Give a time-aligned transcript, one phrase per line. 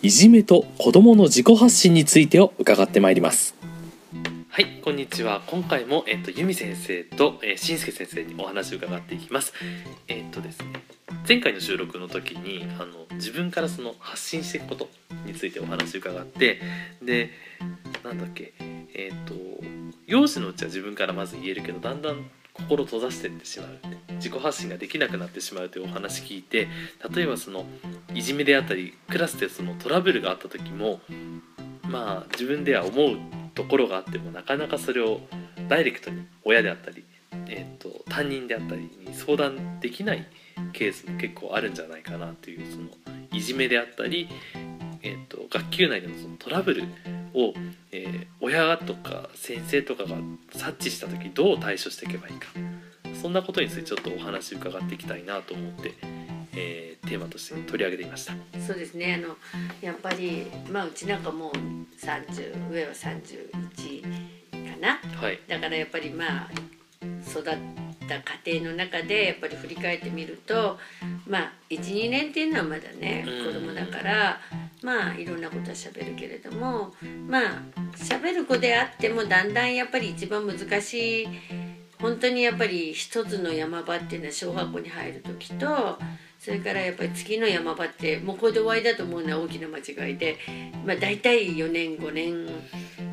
[0.00, 3.56] いじめと子供の自己発信についてを伺ってまいります。
[4.48, 5.42] はい、こんにちは。
[5.48, 9.52] 今回も、えっと、由美先生と、えー、しんすけ先生にお話を伺っていきます。
[10.06, 10.66] えっとですね、
[11.28, 14.88] 前回の収録の時に、あの、自分からその発信していくこと
[15.26, 16.60] についてお話を伺って、
[17.02, 17.30] で、
[18.04, 18.54] なんだっけ、
[18.94, 19.34] えっと、
[20.06, 23.68] 幼児のうちは自分からまず言えるけど、だんだん心閉ざしてってしまう
[24.16, 26.68] 自己発信ができなくなってしまうというお話聞いて
[27.14, 27.64] 例えばその
[28.14, 31.00] いじめであったりクラスでそのトラブルがあった時も
[31.82, 33.16] まあ自分では思う
[33.54, 35.20] ところがあってもなかなかそれを
[35.68, 37.04] ダイレクトに親であったり、
[37.48, 40.26] えー、と担任であったりに相談できない
[40.72, 42.88] ケースも結構あるんじゃないかなというその
[43.32, 44.28] いじめであったり、
[45.02, 46.84] えー、と学級内でのそのトラブル
[47.38, 47.54] を、
[47.92, 50.16] えー親とか先生とかが
[50.52, 52.48] 察知した時どう対処していけばいいか。
[53.20, 55.94] そんなことについてちょっとお話伺っていきたいなと思って、
[56.54, 58.34] えーテーマとして取り上げてみました。
[58.60, 59.14] そうですね。
[59.14, 59.36] あの
[59.80, 61.52] やっぱりまあうちなんかもう
[62.04, 64.98] 30上は31かな。
[65.20, 66.50] はい、だからやっぱりまあ
[67.28, 67.56] 育った
[68.44, 70.78] 家庭の中でやっぱり振り返ってみると
[71.26, 73.46] まあ12年っていうのはまだねうん。
[73.46, 74.40] 子供だから
[74.82, 76.92] まあいろんなことは喋るけれども
[77.26, 77.62] まあ
[77.96, 81.28] 喋る子であってもだんだんやっぱり一番難しい
[82.00, 85.98] 本当にやっぱり一つの山場っていうのは小学校に入る時と
[86.38, 90.38] それからやっぱり次の山場ってもうこれで終わりだと思うのは大きな間違いで、
[90.86, 92.46] まあ、大体4年5年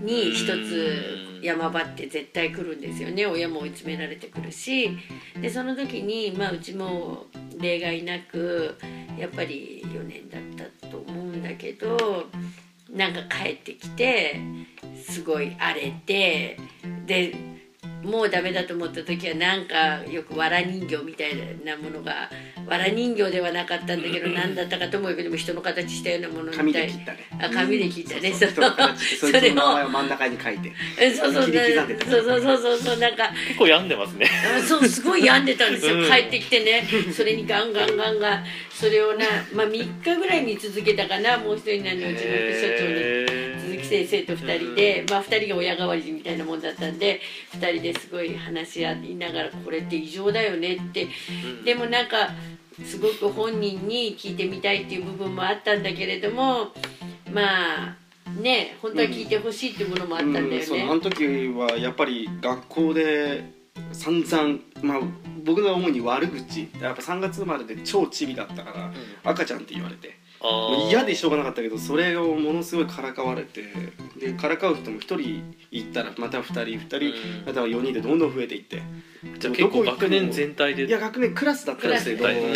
[0.03, 3.25] に一つ山場って絶対来るんですよね。
[3.25, 4.97] 親も追い詰められてくるし。
[5.41, 7.25] でその時に、まあ、うちも
[7.59, 8.75] 例外なく
[9.17, 10.65] やっぱり4年だった
[11.55, 12.25] だけど
[12.93, 14.39] なんか帰ってきて
[15.07, 16.57] すごい荒れて
[17.05, 17.33] で
[18.05, 21.35] もうダメだと思った時はなんかよくわら人形みたい
[21.65, 22.29] なものが
[22.67, 27.19] わら人形ではなかったんだけど何だったかとも言うけども人の形したようなものみ紙たいで切ったね。
[27.39, 28.49] あ紙で切ったね、そうそう。
[28.51, 30.73] 人の形してそいつの名前を真ん中に書いて。
[30.99, 31.43] えそうそう。
[31.43, 32.97] そうそうそうそうそう。
[32.97, 34.29] なんか結構病んでますね。
[34.57, 36.09] あそうすごい病んでたんですよ、うん。
[36.09, 36.87] 帰ってきてね。
[37.11, 38.45] それにガンガンガンガン。
[38.71, 43.34] それをな、まあ、3日ぐらいに続けたかなもう一人なのうちの副所長に
[43.87, 47.21] 先生と2人で、まあ、2人が親代わりみたいなもんだったんで
[47.53, 51.07] 2人ですごい話し合いながらこれって異常だよねって。
[51.63, 52.29] でもなんか
[52.83, 56.71] すごく本人に聞いてみたいっていう部分もあったんだけれども
[57.31, 57.95] まあ
[58.39, 60.57] ね本当は聞いてほしいっていうものもあったんだよね。
[60.57, 60.65] うん。
[60.65, 63.43] そうあの時はやっぱり学校で
[63.91, 64.99] 散々まあ
[65.43, 70.17] 僕が主に悪口やっぱ3月生まれで超チビだったから赤ちゃんって言われて
[70.89, 73.63] 嫌でしょうがなかったけどそれをものすごいからかわれて
[74.19, 77.45] でからかう人も1人行ったらまた2人2人、うん。
[77.45, 78.81] または4人でどんどん増えていって。
[79.39, 80.85] じゃあ結構学年全体で。
[80.85, 82.53] いや学年クラスだったんですけどクラスで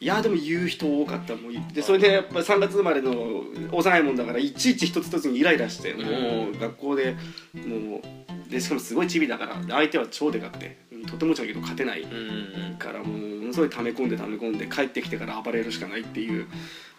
[0.00, 1.34] いやでも言う人多かった。
[1.34, 7.16] もうでそれでやっぱ3月生まれの幼いもんだからいちいち一つ一つにイライラしてもう学校で
[7.54, 16.46] もうでしかもすごいチビだからで相手は超でかくてとてもじゃけど勝てないうんからもうものすごい溜め込んで溜め込んで帰ってきてから暴れるしかないっていう。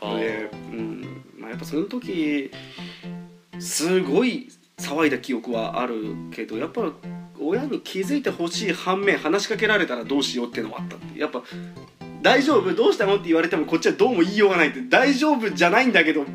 [0.01, 1.23] ので、うん。
[1.37, 2.51] まあ、やっぱその時
[3.59, 6.93] すごい騒いだ記憶はあるけどやっぱ
[7.39, 11.19] 親に気づいてほしい反面話しかけられたらどうしようっていうのはあったって。
[11.19, 11.43] やっぱ
[12.21, 12.73] 「大丈夫？
[12.73, 14.81] どうしたの?」って言われてもこっちはどうも言いようがないって。
[14.81, 16.25] 大丈夫じゃないんだけど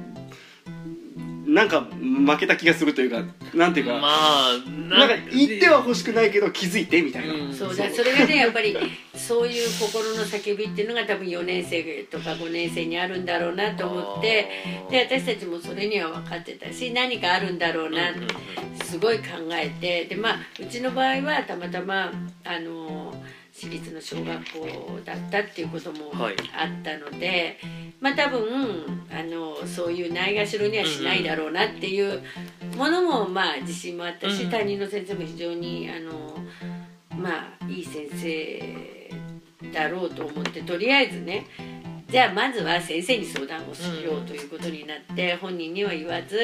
[1.54, 3.22] なんか負けた気がするというか
[3.54, 7.34] なんていうか、まあなんか言っては欲しくないけど気づいてみたいな。
[7.34, 7.54] うん。
[7.54, 8.76] そうだそれがね やっぱり
[9.14, 14.48] そういう心の叫びっていうのが多分4年生とか5年生にあるんだろうなと思って
[14.90, 18.12] で私たちもそれには分かってたし何かあるんだろうな
[18.82, 22.12] すごい考えてでまあうちの場合はたまたま
[22.44, 23.14] あの
[23.64, 27.58] 私立の小学校だったっていうこともはいあったので、
[27.98, 32.22] まあ多分あのそういうないがしろにはしないだろうなっていう
[32.76, 34.50] ものもまあ自信もあったし、うん。
[34.50, 36.36] 担任の先生も非常にあの
[37.18, 39.10] まあいい先生
[39.72, 41.46] だろうと思ってとりあえずね
[42.10, 46.36] じゃあまずは先生に相談をしようということになって、本人には言わず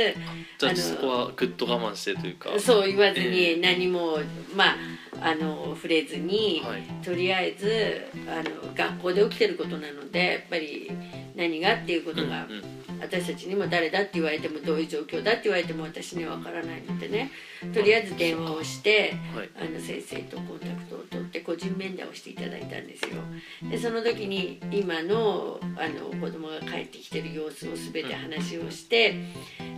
[0.58, 2.58] じゃああのそこはぐっと我慢してというか。
[2.58, 4.18] そう言わずえに何も、
[4.56, 4.76] まあ
[5.20, 6.82] あの触れずに、はい。
[7.04, 10.90] とりあえずあの学校で起きてることなのでやっぱり
[11.36, 12.80] 何がっていうことがうんうん。
[13.00, 17.30] 私たちにも誰だって言われてもどういう状況だって言われても私には分からないのでね。
[17.72, 19.50] とりあえず電話をして、はい。
[19.56, 23.22] あの先生とコンタクトを取って個人面談をしていただいたんですよ。
[23.70, 29.14] でその時に今のあの子供が帰ってきてる様子を全て話をして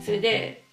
[0.01, 0.65] それで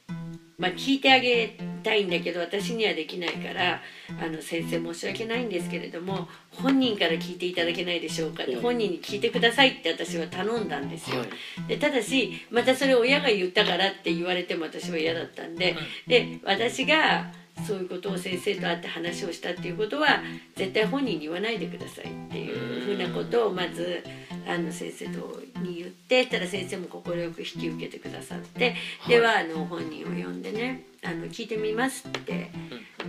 [0.59, 3.81] まあ、聞いてあげたいんだけど私にはできないから
[4.21, 11.19] あの先生申し訳ないんですけれども本人から聞いていただけないでしょうかってうん本人に聞いてくださいって私は頼んだんですよ。
[11.19, 11.29] はい。
[11.69, 15.75] でただしまたそれを親が言ったからって言われても私は嫌だったんで
[16.07, 17.31] で私が
[17.65, 20.21] そういうことを先生と会って話をしたっていうことは
[20.55, 24.03] 絶対本人に言わないでくださいっていうふうなことをまず
[24.47, 28.75] あの先生とに言ってたら先生も快く引き受けてくださって、
[29.07, 32.51] ではあの本人を呼んでねあの聞いてみますって、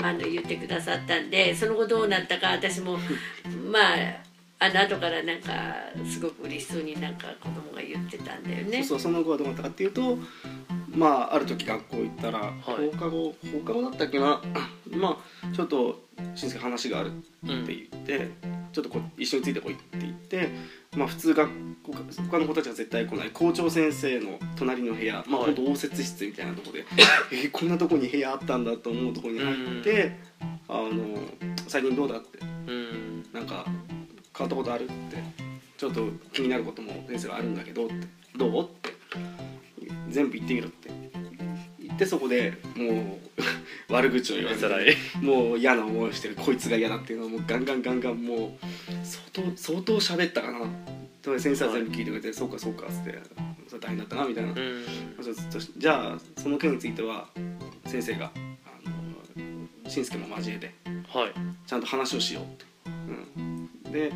[0.03, 2.99] あの言ってくださったんでその後どうなったか私も
[3.71, 4.31] まあ
[4.63, 5.53] あの後からなんか
[6.05, 8.83] すごく嬉しそうになんか子供が言ってたんだよね。
[8.85, 10.19] そうそうその後はどうなったかっていうと
[10.95, 12.43] まあある時学校行ったら、い。
[12.61, 14.43] 放課後放課後だったっけな？
[14.91, 16.03] まあちょっと
[16.35, 17.13] しんすけ話がある
[17.45, 18.29] うんって言って、
[18.73, 20.49] ちょっとこ一緒についてこいって言って
[20.97, 21.51] まあ普通学
[21.83, 21.93] 校
[22.31, 23.31] 他の子たちは絶対来ない。
[23.31, 26.85] 校長先生の隣の部屋まあ応接室みたいなところで
[27.33, 30.17] えーこんなとこに部屋あったんだと思うところに入って
[30.69, 31.19] 「あの
[31.67, 32.39] 最近どうだ?」って。
[32.69, 33.65] うんなんか
[34.37, 34.85] 変わったことある？
[34.85, 34.95] って
[35.77, 37.95] ちょっと気になることも先生はあるんだけどって
[38.37, 38.65] どう？
[38.65, 38.91] って
[40.09, 40.90] 全部言ってみろって
[42.01, 43.19] 言ってそこでも
[43.89, 48.67] う 悪口を言われつらいてもう嫌な思いをしてるこいつが嫌だっていうのをもうガンガンガンガンもう
[49.05, 50.61] 相当相当喋ったかな。
[51.39, 53.19] 先生は全部聞いてくれて「そうかそうか」っつって
[53.69, 54.53] 「それ大変だったな」みたいな。
[54.53, 54.85] うん。
[55.77, 57.29] じゃあその件については
[57.85, 58.33] 先生が
[59.87, 60.73] しんすけも交えて
[61.09, 61.33] はい。
[61.67, 62.65] ちゃんと話をしようって、
[63.87, 64.13] うん、で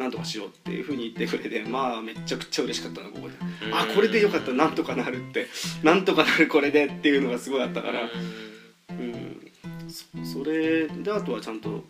[0.00, 3.34] なんとかしようっていうふうに言ってくれてまあめちゃくちゃ嬉しかったなここで。
[3.66, 3.74] うん。
[3.74, 4.52] あこれでよかった。
[4.52, 5.46] なんとかなるって。
[5.82, 8.08] なんとかなるこれでっていうのがすごいあったから、
[8.90, 9.52] うん、
[10.24, 11.84] そそれであとはちゃんと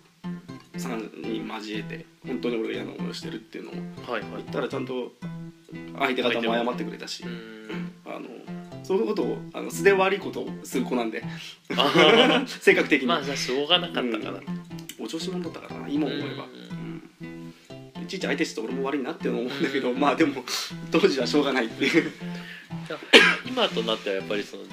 [0.74, 5.12] 3人交えて本当に俺が嫌な思いをしてるっていうのを言ったらちゃんと
[5.98, 7.92] 相手方も謝ってくれたし、うん。
[8.04, 8.26] あの
[8.82, 11.22] そういうことをあの素で悪いことをする子なんで。
[11.76, 14.40] あ 性格的に、ーまあじゃあしょうがなかったかな
[14.98, 16.79] お調子者だったからな今思えば、ううん。
[16.79, 16.79] い
[18.10, 20.42] ちいち相手して俺も悪いなって思うんだけど、まあでも
[20.90, 22.10] 当時はしょうがないっていう。
[23.46, 24.66] 今となってはやっぱりそのお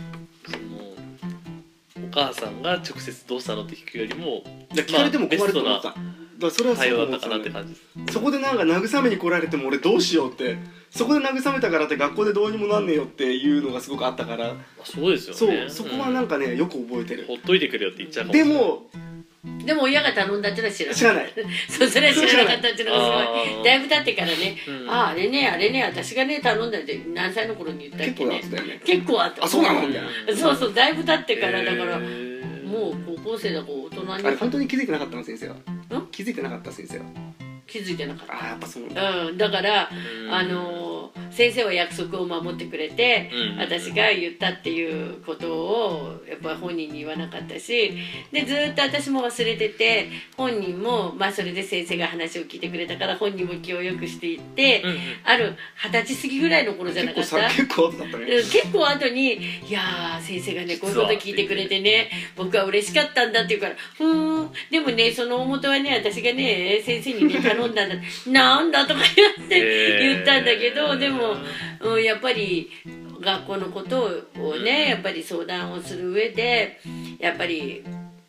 [2.11, 5.97] 母さんが直接どうしたのって聞くよりも聞かれても困ると思った、まあ
[6.37, 8.13] だからそれはそう思ってたなって感じです。
[8.13, 10.57] そこでなんか慰めに来られても俺どうしようって
[10.91, 18.83] そこで慰めたからって学校でどうにもなんねえよっていうのがすごくあったから、まあそうですよそうねそこはなんかねよく覚えてる、ほっといてくれよって言っちゃうかもでも
[19.65, 20.95] でも親が頼んだってのは知らない。
[20.97, 21.33] 知らない。
[21.69, 23.63] そうそれは知らなかったっていうのがすあごーい。
[23.63, 24.89] だいぶ経ってからね、うん。
[24.89, 28.81] あああれねあれね私がね頼んだって何歳の頃に言ったっ結構なけね。
[28.85, 29.45] 結構あった。
[29.45, 29.87] あそうなの？
[29.87, 35.55] みたいなそうそうだいぶ経ってからだから、もう高校生だから大人あれに本当に気づいてなかったの先生は？
[36.11, 37.05] 気づいてなかった先生は。
[37.67, 40.33] 気づいてなかっああやっぱそうた、うん、だから、うん。
[40.33, 43.59] あのー先生は約束を守ってくれて、うん。
[43.59, 47.93] 私が言ったっていうことをやっぱり本人に言わなかったし
[48.31, 54.97] でずっと私も忘れてて本人も、まあ、それで先生が話を聞いてくれたから本人も気を良くしていって、うんうん。
[55.23, 57.49] ある二十歳過ぎぐらいの頃じゃな結かった？
[57.49, 59.33] 結構結構後に
[59.67, 64.51] 「いやー先生がねこういうこと聞いてくれてね僕は嬉しかったんだ」って言うから「ふーん。
[64.71, 67.95] でもねその大元はね私がね先生にね頼んだんだ」
[68.27, 71.26] なんだとか言って言ったんだけどでも、
[71.81, 72.69] うん、やっぱり
[73.21, 76.79] 学校のことをねやっぱり相談をする上で
[77.19, 77.83] やっぱり。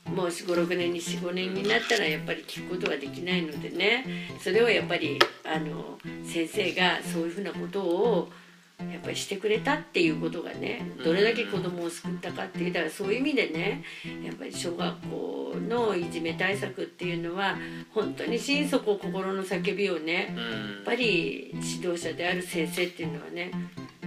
[0.09, 4.05] もう56年に45年になったらやっぱり聞くことができないのでね
[4.41, 8.31] それをやっぱりあの先生がそういうふうなことを
[8.79, 13.83] やっぱりしてくれたっていうことがねどれだけ子供を救ったかっていうだからそういう意味でね
[14.25, 17.57] やっぱり小学校のいじめ対策っていうのは
[17.93, 23.51] 本当に心底心の叫びをねやっぱり指導者である先生っていうのはね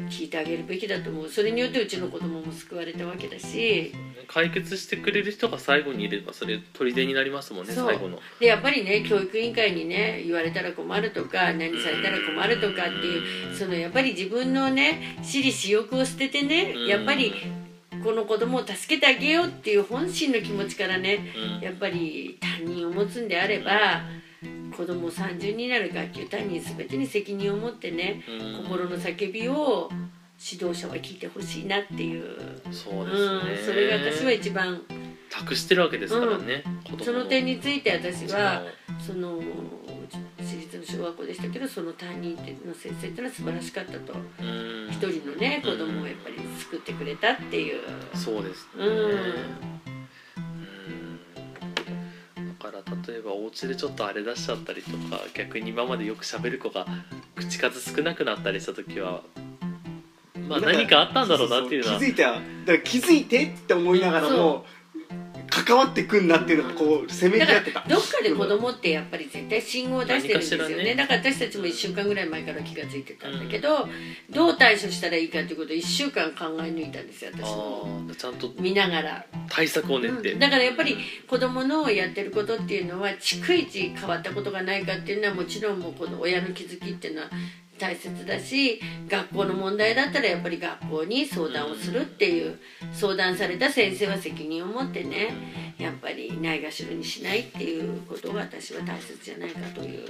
[0.10, 1.30] 聞いてあげるべきだと思う。
[1.30, 3.94] それによってうちの子供も救われたわけだし。
[4.28, 8.20] 解決してくれる人が最後にいればそれ砦になりますもんね最後の。
[8.40, 17.34] でやっぱりね教育委員会にね言われたら困るとか何されたら困るとかっていうそのやっぱり自分のね私利私欲を捨ててねやっぱり
[18.04, 21.62] この子供を助けてあげようっていう本心の気持ちからねうん。
[21.62, 24.02] やっぱり担任を持つんであれば
[24.76, 28.64] 子供30になる学級担任全てに責任を持ってねうん。
[28.64, 29.90] 心の叫びを
[30.44, 32.36] 指導者は聞いてほしいなっていう、
[32.72, 34.82] そうですね、うん、それが私は一番。
[35.30, 38.64] 託してるわけですからね、子供その点について私は
[39.00, 39.40] そその
[40.38, 42.36] 私立の小学校でしたけどその担任
[42.66, 44.14] の先生っていうのは素晴らしかったと。
[44.14, 44.90] うん。
[44.92, 47.82] 一人のね子供をやっぱり救ってくれたっていう。
[48.14, 48.84] そうですね。
[48.84, 49.81] うんうん
[53.52, 56.86] から例えばお家でちょっとあれ出しちゃったりとか逆に今までよく喋る子が
[57.36, 59.22] 口数少なくなったりした時は
[60.48, 64.66] まあ何かあったんだろうなっていうのは気づいただから気づいてって思いながらも
[65.52, 67.82] 関わってくんなっていうのがこうせめぎ合ってた。
[67.82, 70.84] らどっかで子供ってやっぱり絶対信号を出してるんですよね。
[70.84, 73.88] ねだから私たちも1週間ぐらい前から気が付いてたんだけど、
[74.30, 78.10] どう対処したらいいかっていうことを1週間考え抜いたんですよ私も。
[78.18, 87.30] ちゃんと見ながら、対策を練って、うんだからやっぱり子供のやってることっていうのは逐一変わったことがないかっていうのはもちろんもうこの親の気づきっていうのは
[87.82, 92.60] 大切だし学校の問題だったらやっぱり学校に相談をするっていう
[92.94, 100.06] 相談された先生は責任を持ってねやっぱりないがしろにしないっていうことが私は大切じゃないかという。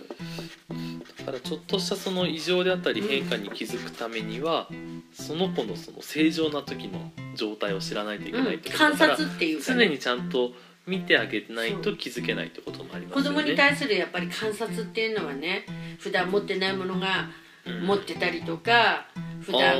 [1.17, 4.67] だからちょっとしたその異常であったり変化に気づくためには、
[5.13, 10.51] その子のその正常な時の状態を知らないといけないってこと観だから、察っていうか、ね、常にちゃんと
[10.87, 13.37] 見てあげないと気づけないってこともありますよね。
[13.37, 15.65] 子供に対するやっぱり観察っていうのはね
[15.99, 17.40] 普段持ってないものがうん
[17.83, 19.07] 持ってたりとか
[19.41, 19.75] 普段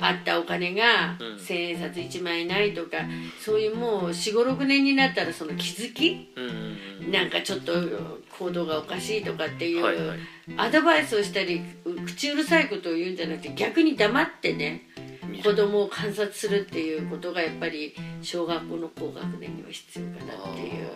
[0.00, 1.38] あったお金がうん。
[1.44, 2.98] 千円札1枚ないとか
[3.38, 6.32] そういうもう4 5 6年になったらその気づき
[7.10, 7.72] なんかちょっと
[8.38, 10.18] 行動がおかしいとかっていう、
[10.56, 14.82] アドバイスをしたりう口うるさいことを言うんじゃなくて逆に黙ってね
[15.42, 20.88] 子供を観察するっていうことがやっぱり小学校の高学年には必要かなっていう。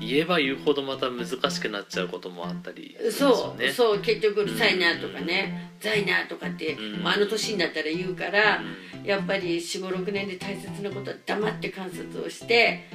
[0.00, 3.70] 言えば言うほどまた難しくなっちゃうこともあったりそう。
[3.70, 7.02] そう結局うるさいなとかね、うざいなとかって、うん。
[7.02, 9.04] まあ、あの年になったら言うから、うん。
[9.04, 12.86] やっぱり4 5 6年で大切なことは黙って観察をして、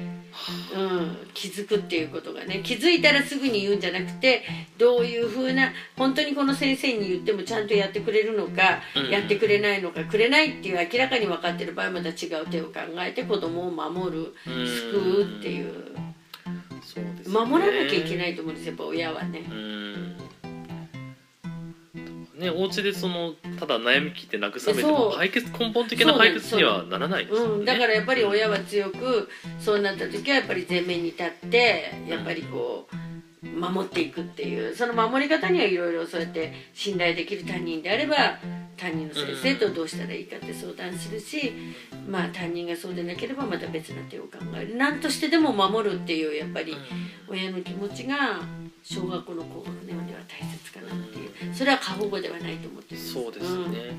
[0.74, 4.42] うん、気づくっていうことがね気づいたらすぐに言うんじゃなくて
[4.78, 9.10] どういうふうな本当にこの先生に言ってもちゃんとやってくれるのか、うん。
[9.10, 14.66] やってくれないのかくれないっていう明らかに分かってる場合また違う手を考えて子供を守るうん。
[14.66, 16.07] 救うっていう
[17.06, 17.34] そうですね。
[17.34, 19.40] 守らなきゃいけないと思うんですよやっぱ親はね。
[19.50, 20.16] うん。
[22.38, 29.28] ね、お家でそのただ悩み聞いて慰めても解決根本的な解決にはならないですよね、うん、だからやっぱり親は強く
[29.58, 32.88] そうなった時はやっぱり前面に立ってやっぱりこ
[33.42, 38.38] う守っていくっていうその守り方にはいろいろそうやって信頼できる他人であれば
[38.78, 41.52] 担任の先生とどうしたらいいかって相談するし、
[42.08, 44.76] まあ担任がそうでなければまた別な手を考える。
[44.76, 46.76] 何としてでも守るっていうやっぱり
[47.28, 48.40] 親の気持ちが
[48.82, 51.54] 小学校の高学年では大切かなっていう。
[51.54, 53.94] それは過保護ではないと思ってるんそうですね、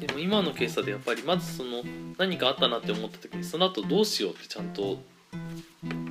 [0.00, 1.82] でも今のケースでやっぱりまずその
[2.18, 5.00] 何かあったなって思った時にその後どうしようってちゃんと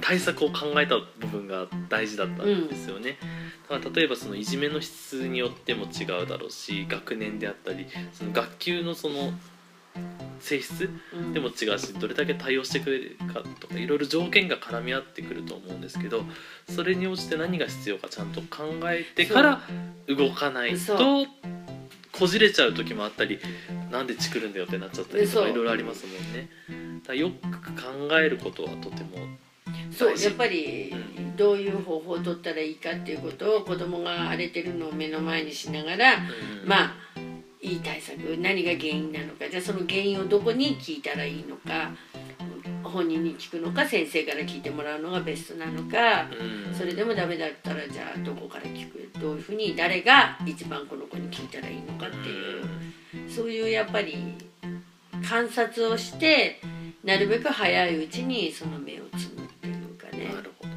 [0.02, 3.18] 対策を考えた部分が大事だったんですよね、
[3.70, 9.32] だから例えばそのいじめの質によっても違うだろうし学年であったりその学級のその
[10.40, 11.34] 性質うん。
[11.34, 16.24] でも違うしどれだけ対応してくれるかとかいろいろ条件が絡み合ってくると思うんですけど
[16.70, 19.62] それに応じて何が必要かちゃんと考えてから
[20.08, 21.28] 動かないそと
[22.12, 23.40] こじれちゃう時もあったり
[23.92, 26.50] なんでチクるんだよってなっちゃったりとかいろいろありますもんね。
[27.08, 29.18] だよく考えることはとても
[29.66, 29.98] 大事。
[29.98, 30.94] そうやっぱり
[31.36, 36.18] どういう方法を取ったらいいかっていうことを子供が荒れてるのを目の前にしながら、う
[36.66, 36.68] ん。
[36.68, 36.94] まあ
[37.62, 41.92] いい対策何が原因なのかじゃあその原因をどこに聞いたらいいのか
[42.84, 46.28] 本人に聞くのか先生から聞いてもらうのがベストなのか、
[46.68, 46.76] うん。
[46.76, 49.12] それでもダメだったらじゃあどこから聞く？
[49.20, 53.30] どういうふうに誰が一番この子に聞いたらいいのかっていう。
[53.30, 54.36] そういうやっぱり
[55.28, 56.60] 観察をして
[57.04, 60.26] なるべく早いうちにその芽を摘むっていうかね。
[60.34, 60.72] なるほど。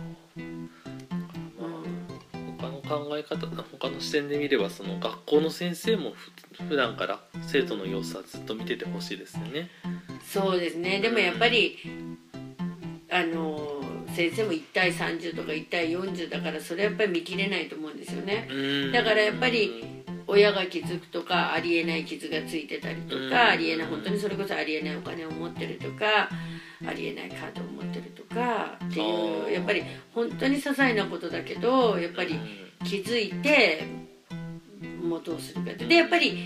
[2.84, 9.70] 考え方他の視点で見ればその学校の先生もふ普段から生徒の様子はずっと見ててほしいですよね。
[10.22, 11.78] そうですねでもやっぱり
[13.10, 13.82] あの
[14.14, 18.48] 先生も1対30とか1対40だからそれはやっぱり見切れないと思うんですよね。
[18.50, 18.54] う
[18.88, 19.93] んだからやっぱり
[20.26, 23.30] 親が気づくとかありえない傷がついてたりとうん。
[23.30, 26.28] かありえない本当にそれこそありえないお金を持ってるとか
[26.86, 29.82] ありえないカードを持ってるとかっていうやっぱり
[30.14, 32.38] 本当に些細なことだけどやっぱり
[32.84, 33.84] 気づいて
[35.02, 35.84] もうどうするかって。
[35.86, 36.38] でやっぱり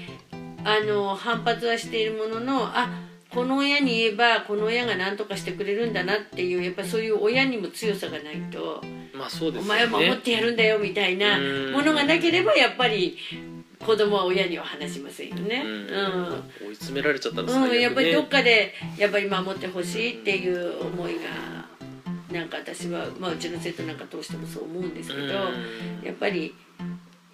[0.65, 2.91] あの反発はしているもののあ
[3.31, 8.83] この親に言えばこの親が何とかしてくれるんだなっていうやっぱそういう親にも強さがないと、
[9.15, 9.87] まあそうでおすよね。
[9.87, 11.73] 前は守ってやるんだよみたいなうん。
[11.73, 13.19] ものがなければやっぱり
[13.89, 15.63] 子供は親には話しませんよね。
[15.65, 15.71] うん。
[15.71, 16.69] うん。
[16.69, 21.21] 追い詰められちゃったら最悪うん、ねやっぱりどっかでやっぱり守ってほしいっていう思いが
[22.31, 25.31] なんか私は、まあ、うちの生徒なんか通してもそう思うんですけど、うん。
[26.05, 26.55] やっぱり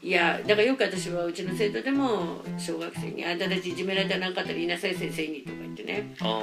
[0.04, 6.14] いやだからよく私はうちの生徒でも小学生に「あんたたちいじめられたらなかったら言いなさい先生に」とか言ってね。
[6.20, 6.42] あ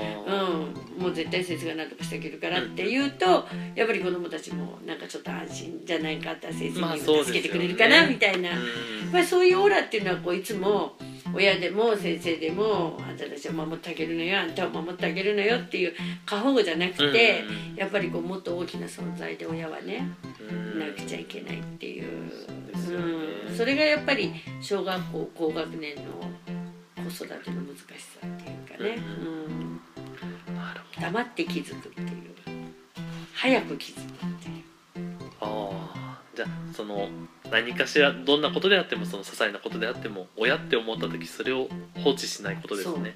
[0.98, 8.60] うん、もう絶対先生が何とかしてあげるからって言うと、やっぱり子供たちもなんかちょっと安心じゃないかった先生に助けてくれるかな、みたいな、やっ
[9.06, 9.12] うん。
[9.12, 10.96] ぱりそういうオーラっていうのはこういつも
[11.34, 15.94] 親でも先生でもあんたたちを守ってあげるのよあんたを守ってあげるのよっていう
[16.26, 17.44] 過保護じゃなくて、
[17.76, 20.08] やっぱりこうもっと大きな存在で親はね
[20.40, 20.80] うん。
[20.80, 22.32] なくちゃいけないっていう、
[22.92, 23.06] ですよね
[23.50, 26.02] うん、それがやっぱり小学校高学年の
[27.04, 30.56] 子育ての難しさっていうかね、うん。
[30.56, 32.32] なるほど黙って気づくっていう。
[33.34, 34.06] 早く気づくっ
[34.40, 34.64] ていう。
[35.40, 37.10] ああじゃあその
[37.50, 41.68] 何かしらどんなことであってもその些細なことであっても親って思った時それを
[42.04, 43.16] 放置しないことですね。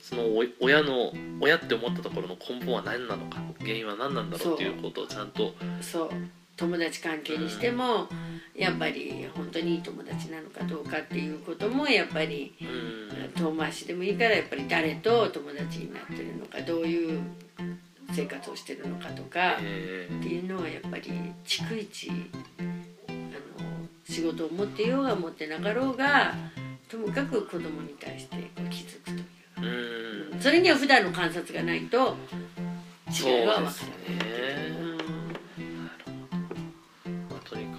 [0.00, 6.10] そのお親の親って思ったところの根本は何なのか原因は何なんだろうっていうことをちゃんとそう
[6.58, 8.08] 友達関係にしても、
[8.54, 13.08] やっぱり本当にいい友達なのかどうかっていうこともやっぱりうん。
[13.38, 17.20] 遠回しでもいいからやっぱり誰と友達になってるのかどういう
[18.12, 21.02] 生活をしてるのかとか、えっていうのはやっぱり
[21.44, 22.10] 逐一
[23.08, 23.18] あの
[24.08, 26.34] 仕事を持っていようが持ってなかろうが
[26.88, 30.40] ともかく子供に対してこう気づくというーうん。
[30.40, 32.16] それには普段の観察がないと
[33.10, 34.97] 違いは分からない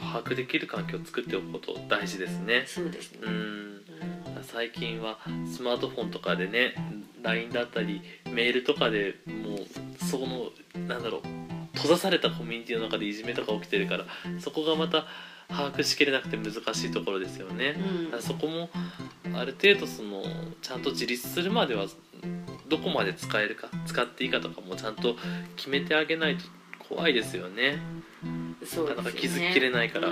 [0.09, 3.69] 把握できる環境を作っておくこと大事ですねうん、そうですね、うんうん
[4.41, 6.73] 最近はスマートフォンとかでね
[7.21, 10.49] LINE だったりメールとかでもうその
[10.87, 11.21] なんだろう
[11.75, 14.05] 閉ざされたコミュニティの中でいじめとか起きてるから
[14.39, 15.05] そこがまた
[15.49, 17.75] 把握しきれなくて難しいところですよね。
[18.13, 18.69] うんそこも
[19.35, 20.23] ある程度その
[20.61, 21.87] ちゃんと自立するまでは
[22.67, 25.15] どこまで使えるか使っていいかとかもちゃんと
[25.55, 26.43] 決めてあげないと
[26.87, 27.79] 怖いですよね。
[28.65, 30.09] そうなかなか気づききれないから、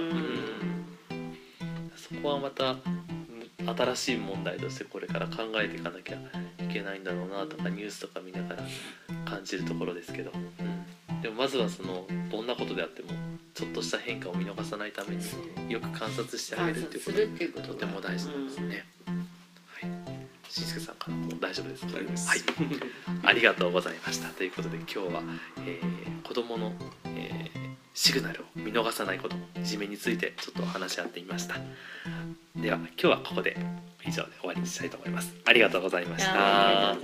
[1.95, 8.63] そこはまたむ新しい問題としてこれから考えていかなきゃいけないんだろうなとかニュースとか見ながら
[9.25, 13.09] 感じるところですけど、うん、でもまずはそのどんなことであっても
[13.53, 15.23] ちょっとした変化を見逃さないために
[15.71, 18.85] よく観察してあげ観るって察いうことするっていうこととても大事なんですね。
[19.67, 19.91] はい、
[20.49, 22.29] しんすけさんからもう大丈夫ですです。
[22.29, 22.39] はい、
[23.23, 24.29] ありがとうございました。
[24.29, 25.21] ということで今日は、
[25.65, 26.73] えー子供の、
[27.05, 27.56] えー
[27.99, 31.55] シグナルを見逃さないこといじめについてちょっと話し合ってみました。
[32.55, 33.57] では今日はここで
[34.05, 35.33] 以上で終わりにしたいと思います。
[35.45, 36.95] ありがとうございました。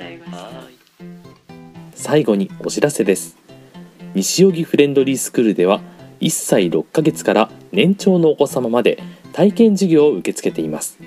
[1.96, 3.38] 最後にお知らせです
[4.14, 5.82] 西荻フレンドリースクールでは
[6.20, 9.02] 1歳6ヶ月から年長のお子様まで
[9.32, 11.00] 体験授業を受け付けています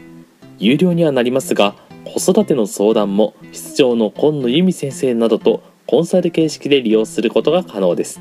[0.58, 8.20] 有料にはなりますが子育ての相談も室長の今野由美先生などとコンサル形式で利用することが可能です